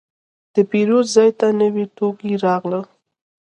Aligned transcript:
د 0.53 0.55
پیرود 0.69 1.05
ځای 1.15 1.29
ته 1.39 1.47
نوي 1.61 1.85
توکي 1.97 2.33
راغلل. 2.45 2.83